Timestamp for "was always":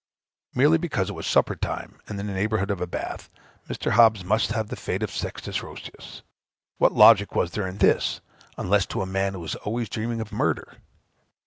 9.41-9.89